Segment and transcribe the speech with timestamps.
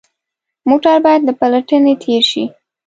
[0.69, 2.43] موټر باید له پلټنې تېر شي.